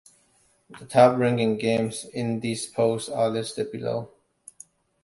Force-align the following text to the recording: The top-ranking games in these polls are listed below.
The 0.79 0.87
top-ranking 0.87 1.59
games 1.59 2.05
in 2.05 2.39
these 2.39 2.65
polls 2.65 3.07
are 3.07 3.29
listed 3.29 3.71
below. 3.71 4.09